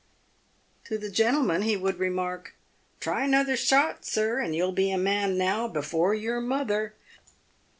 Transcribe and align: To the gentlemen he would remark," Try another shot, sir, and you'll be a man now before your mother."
To 0.85 0.97
the 0.97 1.11
gentlemen 1.11 1.61
he 1.61 1.77
would 1.77 1.99
remark," 1.99 2.55
Try 2.99 3.23
another 3.23 3.55
shot, 3.55 4.03
sir, 4.03 4.39
and 4.39 4.55
you'll 4.55 4.71
be 4.71 4.89
a 4.89 4.97
man 4.97 5.37
now 5.37 5.67
before 5.67 6.15
your 6.15 6.41
mother." 6.41 6.95